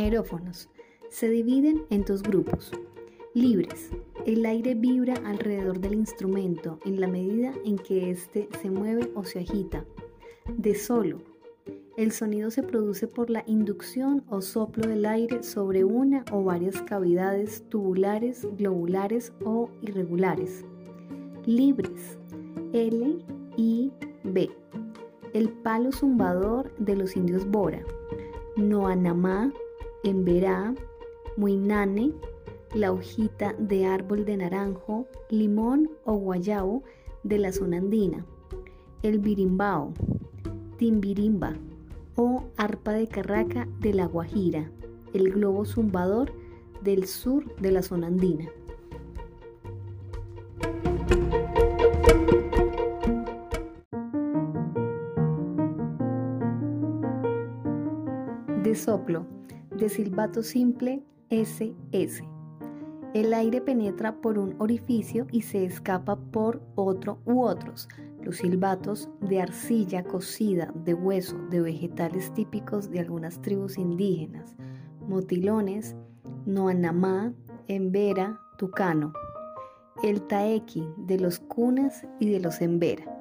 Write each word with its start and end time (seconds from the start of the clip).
Aerófonos. 0.00 0.70
Se 1.10 1.28
dividen 1.28 1.82
en 1.90 2.06
dos 2.06 2.22
grupos. 2.22 2.72
Libres. 3.34 3.90
El 4.24 4.46
aire 4.46 4.74
vibra 4.74 5.12
alrededor 5.26 5.78
del 5.78 5.92
instrumento 5.92 6.78
en 6.86 7.00
la 7.02 7.06
medida 7.06 7.52
en 7.66 7.76
que 7.76 8.10
éste 8.10 8.48
se 8.62 8.70
mueve 8.70 9.10
o 9.14 9.24
se 9.24 9.40
agita. 9.40 9.84
De 10.56 10.74
solo. 10.74 11.20
El 11.98 12.12
sonido 12.12 12.50
se 12.50 12.62
produce 12.62 13.08
por 13.08 13.28
la 13.28 13.44
inducción 13.46 14.24
o 14.30 14.40
soplo 14.40 14.88
del 14.88 15.04
aire 15.04 15.42
sobre 15.42 15.84
una 15.84 16.24
o 16.32 16.44
varias 16.44 16.80
cavidades 16.80 17.62
tubulares, 17.68 18.48
globulares 18.56 19.34
o 19.44 19.68
irregulares. 19.82 20.64
Libres. 21.44 22.18
L, 22.72 23.18
I, 23.58 23.92
B. 24.24 24.50
El 25.34 25.50
palo 25.50 25.92
zumbador 25.92 26.74
de 26.78 26.96
los 26.96 27.16
indios 27.16 27.46
Bora. 27.46 27.84
Noanamá, 28.56 29.52
Emberá, 30.02 30.74
Muinane, 31.36 32.12
la 32.74 32.90
hojita 32.90 33.54
de 33.58 33.84
árbol 33.84 34.24
de 34.24 34.38
naranjo, 34.38 35.06
limón 35.28 35.90
o 36.04 36.14
guayabo 36.14 36.82
de 37.22 37.38
la 37.38 37.52
zona 37.52 37.76
andina, 37.76 38.24
el 39.02 39.18
birimbao, 39.18 39.92
timbirimba 40.78 41.54
o 42.16 42.44
arpa 42.56 42.92
de 42.92 43.08
carraca 43.08 43.68
de 43.80 43.92
la 43.92 44.06
Guajira, 44.06 44.70
el 45.12 45.32
globo 45.32 45.66
zumbador 45.66 46.32
del 46.80 47.06
sur 47.06 47.54
de 47.56 47.72
la 47.72 47.82
zona 47.82 48.06
andina. 48.06 48.48
De 58.62 58.74
soplo, 58.74 59.26
de 59.80 59.88
silbato 59.88 60.42
simple 60.42 61.02
SS. 61.30 62.22
El 63.14 63.32
aire 63.32 63.62
penetra 63.62 64.20
por 64.20 64.38
un 64.38 64.54
orificio 64.58 65.26
y 65.32 65.40
se 65.40 65.64
escapa 65.64 66.16
por 66.16 66.60
otro 66.74 67.18
u 67.24 67.40
otros. 67.40 67.88
Los 68.22 68.36
silbatos 68.36 69.08
de 69.22 69.40
arcilla 69.40 70.04
cocida, 70.04 70.70
de 70.84 70.92
hueso, 70.92 71.38
de 71.48 71.62
vegetales 71.62 72.30
típicos 72.34 72.90
de 72.90 73.00
algunas 73.00 73.40
tribus 73.40 73.78
indígenas, 73.78 74.54
motilones, 75.08 75.96
noanamá, 76.44 77.32
embera, 77.66 78.38
tucano. 78.58 79.14
El 80.02 80.20
taeki 80.26 80.86
de 80.98 81.18
los 81.18 81.38
cunas 81.38 82.06
y 82.18 82.28
de 82.28 82.40
los 82.40 82.60
embera. 82.60 83.19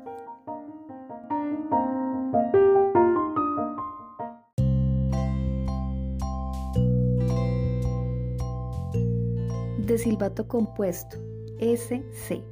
De 9.90 9.98
silbato 9.98 10.48
compuesto, 10.48 11.18
SC. 11.60 12.44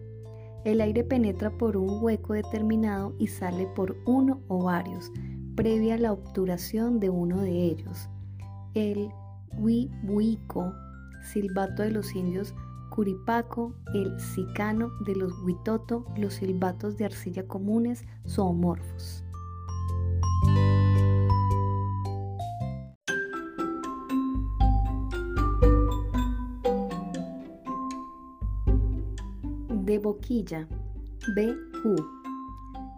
El 0.66 0.82
aire 0.82 1.04
penetra 1.04 1.52
por 1.52 1.78
un 1.78 2.04
hueco 2.04 2.34
determinado 2.34 3.14
y 3.20 3.28
sale 3.28 3.68
por 3.68 3.96
uno 4.08 4.42
o 4.48 4.64
varios, 4.64 5.12
previa 5.56 6.00
la 6.00 6.14
obturación 6.14 7.00
de 7.00 7.12
uno 7.12 7.40
de 7.40 7.52
ellos. 7.52 8.10
El 8.74 9.10
huihuico, 9.56 10.74
silbato 11.32 11.84
de 11.84 11.92
los 11.92 12.16
indios 12.16 12.56
Curipaco, 12.90 13.76
el 13.94 14.20
sicano 14.20 14.90
de 15.06 15.16
los 15.16 15.32
huitoto, 15.44 16.06
los 16.18 16.34
silbatos 16.34 16.98
de 16.98 17.06
arcilla 17.06 17.48
comunes 17.48 18.04
zoomorfos. 18.28 19.24
De 29.88 30.00
boquilla, 30.00 30.68
BU. 31.34 31.96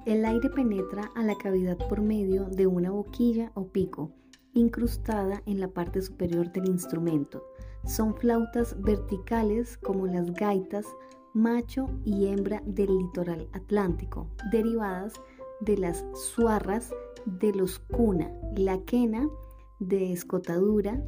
El 0.07 0.25
aire 0.25 0.49
penetra 0.49 1.11
a 1.15 1.21
la 1.21 1.37
cavidad 1.37 1.77
por 1.87 2.01
medio 2.01 2.45
de 2.45 2.65
una 2.65 2.89
boquilla 2.89 3.51
o 3.53 3.67
pico, 3.67 4.11
incrustada 4.55 5.43
en 5.45 5.59
la 5.59 5.67
parte 5.67 6.01
superior 6.01 6.51
del 6.51 6.67
instrumento. 6.67 7.45
Son 7.85 8.15
flautas 8.15 8.75
verticales 8.81 9.77
como 9.77 10.07
las 10.07 10.33
gaitas 10.33 10.87
macho 11.35 11.85
y 12.05 12.25
hembra 12.25 12.63
del 12.65 12.97
litoral 12.97 13.47
atlántico, 13.53 14.27
derivadas 14.51 15.13
de 15.61 15.77
las 15.77 16.03
suarras 16.15 16.91
de 17.25 17.53
los 17.53 17.77
cuna, 17.77 18.31
la 18.57 18.79
quena 18.85 19.29
de 19.77 20.11
escotadura, 20.11 20.99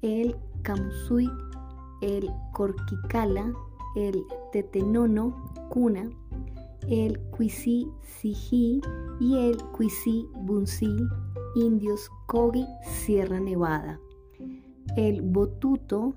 el 0.00 0.34
camusui, 0.62 1.30
el 2.00 2.30
corquicala, 2.54 3.52
el 3.96 4.24
tetenono 4.52 5.34
cuna, 5.68 6.08
el 6.88 7.18
cuisí 7.30 7.88
siji 8.02 8.80
y 9.20 9.36
el 9.38 9.56
cuisí 9.72 10.28
bunsi, 10.42 10.96
indios 11.54 12.10
Kogi, 12.26 12.66
Sierra 12.82 13.40
Nevada, 13.40 14.00
el 14.96 15.22
botuto, 15.22 16.14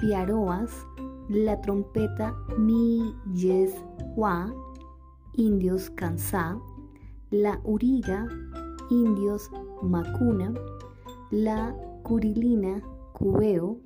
piaroas, 0.00 0.70
la 1.28 1.60
trompeta 1.60 2.34
mi 2.58 3.14
yes 3.34 3.74
indios 5.34 5.90
Kansá, 5.90 6.58
la 7.30 7.60
uriga, 7.64 8.26
indios 8.90 9.50
Macuna, 9.82 10.54
la 11.30 11.76
curilina, 12.02 12.82
cubeo, 13.12 13.78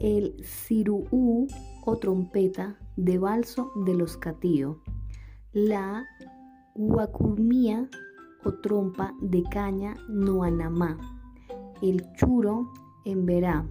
el 0.00 0.36
ciruú 0.44 1.48
o 1.84 1.96
trompeta 1.96 2.78
de 2.96 3.18
balso 3.18 3.72
de 3.84 3.94
los 3.94 4.16
catío, 4.16 4.80
la 5.52 6.04
huacurmía 6.74 7.88
o 8.44 8.52
trompa 8.54 9.14
de 9.20 9.42
caña 9.50 9.96
noanamá, 10.08 10.98
el 11.82 12.02
churo 12.12 12.70
en 13.04 13.26
verá, 13.26 13.66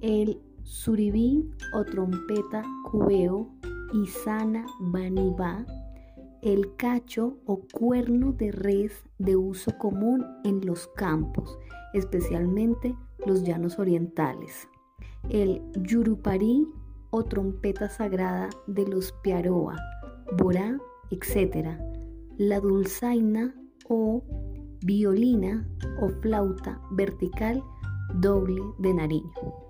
el 0.00 0.40
suribí 0.62 1.50
o 1.74 1.84
trompeta 1.84 2.64
cubeo 2.90 3.50
y 3.92 4.06
sana 4.06 4.64
banibá, 4.80 5.66
el 6.40 6.74
cacho 6.76 7.36
o 7.44 7.60
cuerno 7.72 8.32
de 8.32 8.52
res 8.52 9.04
de 9.18 9.36
uso 9.36 9.76
común 9.78 10.24
en 10.44 10.64
los 10.64 10.88
campos, 10.88 11.58
especialmente 11.92 12.96
los 13.26 13.44
llanos 13.44 13.78
orientales 13.78 14.66
el 15.30 15.62
Yurupari 15.88 16.66
o 17.10 17.24
trompeta 17.24 17.88
sagrada 17.88 18.48
de 18.66 18.86
los 18.86 19.12
Piaroa, 19.22 19.76
Borá, 20.36 20.78
etc. 21.10 21.78
La 22.38 22.60
dulzaina 22.60 23.54
o 23.88 24.22
violina 24.84 25.66
o 26.00 26.08
flauta 26.20 26.80
vertical 26.92 27.62
doble 28.14 28.62
de 28.78 28.94
Nariño. 28.94 29.61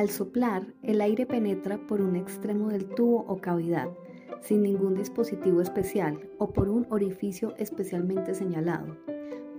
Al 0.00 0.08
soplar, 0.08 0.66
el 0.82 1.02
aire 1.02 1.26
penetra 1.26 1.76
por 1.86 2.00
un 2.00 2.16
extremo 2.16 2.70
del 2.70 2.86
tubo 2.86 3.26
o 3.28 3.36
cavidad, 3.36 3.90
sin 4.40 4.62
ningún 4.62 4.94
dispositivo 4.94 5.60
especial 5.60 6.18
o 6.38 6.54
por 6.54 6.70
un 6.70 6.86
orificio 6.88 7.54
especialmente 7.58 8.34
señalado. 8.34 8.96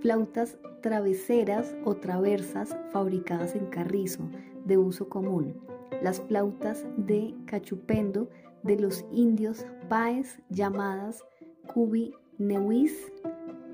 Flautas 0.00 0.58
traveseras 0.80 1.76
o 1.84 1.94
traversas 1.94 2.76
fabricadas 2.90 3.54
en 3.54 3.66
carrizo, 3.66 4.28
de 4.64 4.78
uso 4.78 5.08
común. 5.08 5.60
Las 6.02 6.20
flautas 6.20 6.84
de 6.96 7.36
cachupendo 7.46 8.28
de 8.64 8.80
los 8.80 9.04
indios 9.12 9.64
paes 9.88 10.40
llamadas 10.48 11.24
cubi 11.72 12.14
neuis, 12.38 13.12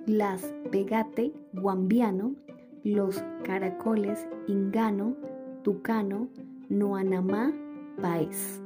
las 0.05 0.53
pegate 0.71 1.33
guambiano, 1.55 2.35
los 2.85 3.25
caracoles 3.43 4.29
ingano, 4.47 5.17
tucano, 5.63 6.29
Noanamá 6.71 7.51
Paez. 8.03 8.61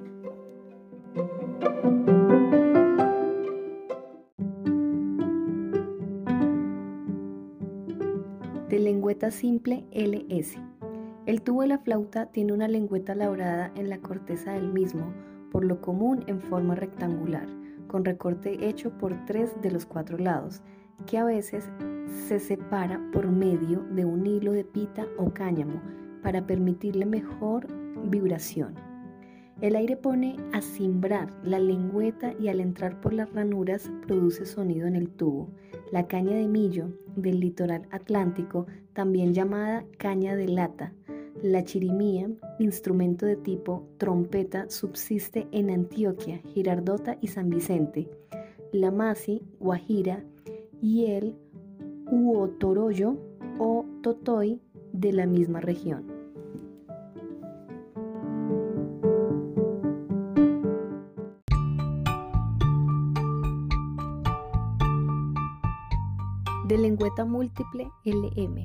De 8.69 8.79
lengüeta 8.81 9.31
simple 9.31 9.85
LS. 9.93 10.59
El 11.27 11.43
tubo 11.43 11.63
de 11.63 11.69
la 11.69 11.79
flauta 11.79 12.27
tiene 12.27 12.53
una 12.53 12.67
lengüeta 12.67 13.15
labrada 13.15 13.71
en 13.77 13.89
la 13.89 13.99
corteza 13.99 14.55
del 14.55 14.73
mismo, 14.73 15.13
por 15.53 15.65
lo 15.65 15.81
común 15.81 16.25
en 16.27 16.41
forma 16.41 16.75
rectangular, 16.75 17.47
con 17.87 18.05
recorte 18.05 18.69
hecho 18.69 18.91
por 18.99 19.15
tres 19.27 19.55
de 19.63 19.71
los 19.71 19.87
cuatro 19.87 20.19
lados, 20.19 20.61
que 21.07 21.19
a 21.19 21.25
veces 21.25 21.71
se 22.27 22.41
separa 22.41 23.01
por 23.13 23.29
medio 23.31 23.85
de 23.95 24.05
un 24.05 24.27
hilo 24.27 24.51
de 24.51 24.65
pita 24.65 25.07
o 25.19 25.33
cáñamo, 25.33 25.81
para 26.21 26.45
permitirle 26.49 27.07
mejor 27.07 27.82
vibración. 28.05 28.75
El 29.61 29.77
aire 29.77 29.97
pone 29.97 30.37
a 30.53 30.61
cimbrar 30.61 31.31
la 31.45 31.61
lengüeta 31.61 32.35
y 32.41 32.49
al 32.49 32.59
entrar 32.61 33.01
por 33.01 33.13
las 33.13 33.33
ranuras 33.33 33.91
produce 34.07 34.45
sonido 34.45 34.87
en 34.89 34.97
el 34.97 35.09
tubo. 35.09 35.51
La 35.93 36.09
caña 36.09 36.35
de 36.35 36.49
millo 36.49 36.89
del 37.15 37.39
litoral 37.39 37.87
atlántico, 37.91 38.67
también 38.93 39.35
llamada 39.35 39.85
caña 39.99 40.35
de 40.35 40.49
lata, 40.49 40.93
la 41.43 41.65
chirimía, 41.65 42.31
instrumento 42.59 43.27
de 43.27 43.37
tipo 43.37 43.89
trompeta, 43.99 44.69
subsiste 44.69 45.49
en 45.51 45.71
Antioquia, 45.71 46.41
Girardota 46.55 47.19
y 47.21 47.29
San 47.29 47.51
Vicente. 47.51 48.09
La 48.73 48.91
masi, 48.91 49.43
guajira 49.59 50.25
y 50.81 51.07
el 51.07 51.35
uotoroyo 52.11 53.17
o 53.59 53.85
totoy 54.03 54.61
de 54.93 55.13
la 55.13 55.27
misma 55.27 55.61
región. 55.61 56.12
Lengüeta 66.79 67.25
múltiple 67.25 67.91
LM. 68.05 68.65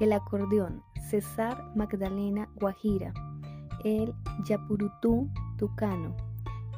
El 0.00 0.12
acordeón 0.12 0.82
César 1.10 1.72
Magdalena 1.74 2.48
Guajira. 2.56 3.12
El 3.84 4.14
Yapurutú 4.44 5.28
Tucano. 5.58 6.16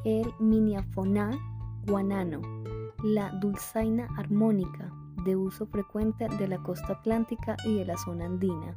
El 0.05 0.33
Miniafoná 0.41 1.31
Guanano. 1.87 2.41
La 3.03 3.31
dulzaina 3.31 4.09
armónica 4.17 4.93
de 5.25 5.37
uso 5.37 5.67
frecuente 5.67 6.29
de 6.39 6.49
la 6.49 6.59
costa 6.59 6.95
atlántica 6.95 7.57
y 7.65 7.75
de 7.75 7.85
la 7.85 7.97
zona 7.97 8.27
andina. 8.27 8.75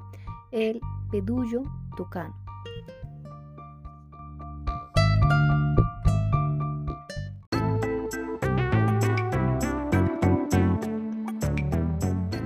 El 0.51 0.81
pedullo 1.10 1.63
tucano. 1.95 2.36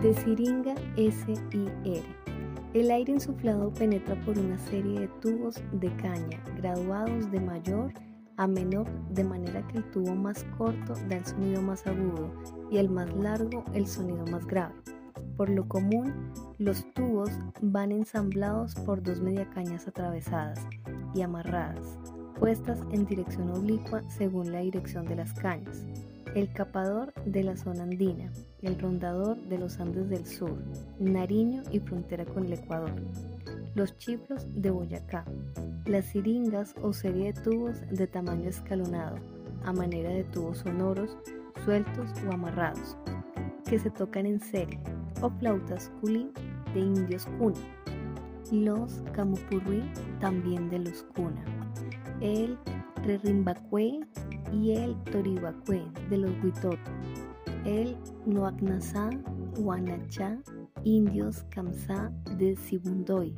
De 0.06 0.14
siringa 0.14 0.76
SIR. 0.98 2.04
El 2.76 2.92
aire 2.92 3.14
insuflado 3.14 3.74
penetra 3.74 4.14
por 4.24 4.38
una 4.38 4.56
serie 4.60 5.00
de 5.00 5.08
tubos 5.20 5.64
de 5.72 5.90
caña 5.96 6.44
graduados 6.58 7.32
de 7.32 7.40
mayor 7.40 7.92
a 8.38 8.46
menor 8.46 8.88
de 9.10 9.24
manera 9.24 9.66
que 9.68 9.80
el 9.80 9.90
tubo 9.90 10.14
más 10.14 10.46
corto 10.60 10.94
da 11.10 11.18
el 11.18 11.26
sonido 11.26 11.60
más 11.64 11.88
agudo 11.88 12.32
y 12.70 12.78
el 12.78 12.88
más 12.88 13.12
largo 13.16 13.64
el 13.74 13.88
sonido 13.88 14.24
más 14.28 14.46
grave. 14.46 14.76
Por 15.38 15.50
lo 15.50 15.68
común, 15.68 16.14
los 16.60 16.86
tubos 16.94 17.32
van 17.64 17.92
ensamblados 17.92 18.76
por 18.76 19.02
dos 19.02 19.22
mediacañas 19.22 19.88
atravesadas 19.88 20.60
y 21.16 21.24
amarradas, 21.24 21.98
puestas 22.40 22.80
en 22.92 23.08
dirección 23.08 23.50
oblicua 23.50 24.04
según 24.08 24.52
la 24.52 24.60
dirección 24.60 25.08
de 25.08 25.16
las 25.16 25.34
cañas 25.34 25.84
el 26.36 26.52
capador 26.52 27.14
de 27.26 27.44
la 27.44 27.56
zona 27.56 27.84
andina, 27.84 28.30
el 28.62 28.78
rondador 28.78 29.38
de 29.48 29.58
los 29.58 29.80
Andes 29.80 30.10
del 30.10 30.26
Sur, 30.26 30.62
Nariño 31.00 31.64
y 31.72 31.80
frontera 31.80 32.26
con 32.26 32.46
el 32.46 32.54
Ecuador, 32.54 32.94
los 33.74 33.98
chiflos 33.98 34.46
de 34.54 34.70
Boyacá, 34.70 35.24
las 35.86 36.06
siringas 36.08 36.76
o 36.82 36.92
serie 36.92 37.32
de 37.32 37.42
tubos 37.42 37.80
de 37.90 38.06
tamaño 38.06 38.50
escalonado, 38.50 39.18
a 39.64 39.72
manera 39.72 40.10
de 40.10 40.26
tubos 40.26 40.58
sonoros, 40.60 41.18
sueltos 41.64 42.12
o 42.28 42.34
amarrados, 42.34 42.98
que 43.66 43.80
se 43.80 43.90
tocan 43.90 44.26
en 44.26 44.42
serie, 44.42 44.80
o 45.22 45.30
flautas 45.30 45.90
culín 46.02 46.34
de 46.74 46.82
indios 46.82 47.28
cuna, 47.40 47.60
los 48.52 49.02
camupurri 49.14 49.90
también 50.20 50.70
de 50.70 50.80
los 50.80 51.04
cuna, 51.16 51.46
el 52.20 52.58
Rerimbacue 53.06 54.02
y 54.54 54.72
el 54.72 54.96
Toribacue 55.04 55.84
de 56.10 56.18
los 56.18 56.32
Huitoto, 56.44 56.78
el 57.66 57.98
Noaknasá, 58.26 59.10
Huanachá, 59.58 60.38
indios 60.84 61.44
Kamsá 61.50 62.12
de 62.38 62.56
Sibundoy, 62.56 63.36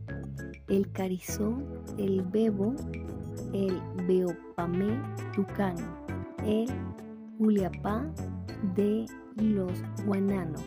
el 0.68 0.92
Carizó, 0.92 1.58
el 1.98 2.22
Bebo, 2.24 2.76
el 3.54 3.82
Beopamé 4.08 5.02
Tucano, 5.34 5.98
el 6.46 6.68
Uliapá 7.40 8.06
de 8.76 9.06
los 9.38 9.72
Guanano, 10.06 10.60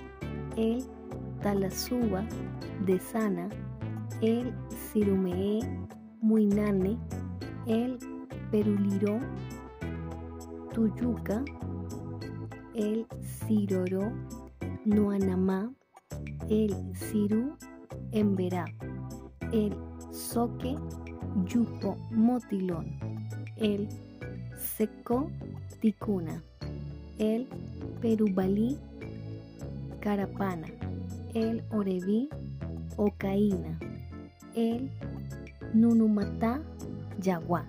el 0.57 0.85
Talasuba 1.43 2.25
de 2.87 2.99
Sana, 2.99 3.49
el 4.21 4.53
Sirumee 4.69 5.61
Muinane, 6.23 6.99
el 7.67 7.99
Peruliró 8.51 9.21
Tuyuca, 10.73 11.45
el 12.75 13.07
Ciroró 13.23 14.13
Nuanamá, 14.85 15.73
el 16.49 16.75
Ciru 16.95 17.57
Emberá, 18.13 18.65
el 19.53 19.75
Soque 20.13 20.77
Yupo 21.47 21.97
Motilón, 22.11 22.87
el 23.57 23.89
Seco 24.57 25.31
Ticuna, 25.81 26.43
el 27.19 27.49
Perubalí 28.01 28.79
Carapana, 30.01 30.69
el 31.35 31.63
Oreví 31.71 32.29
Ocaína, 32.97 33.79
el 34.55 34.91
Nunumatá 35.75 36.61
Yaguá. 37.21 37.67